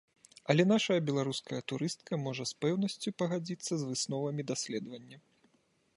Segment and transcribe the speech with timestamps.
[0.53, 5.17] Але нашая беларуская турыстка можа з пэўнасцю пагадзіцца з высновамі даследавання.